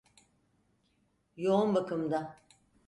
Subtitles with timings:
[1.37, 2.39] Yoğun bakımda.